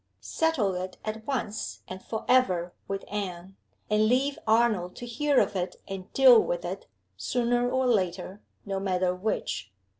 Settle 0.19 0.73
it 0.73 0.97
at 1.05 1.27
once 1.27 1.83
and 1.87 2.03
forever 2.03 2.73
with 2.87 3.05
Anne; 3.07 3.55
and 3.87 4.07
leave 4.07 4.39
Arnold 4.47 4.95
to 4.95 5.05
hear 5.05 5.39
of 5.39 5.55
it 5.55 5.75
and 5.87 6.11
deal 6.11 6.41
with 6.41 6.65
it, 6.65 6.87
sooner 7.17 7.69
or 7.69 7.85
later, 7.85 8.41
no 8.65 8.79
matter 8.79 9.13
which. 9.13 9.69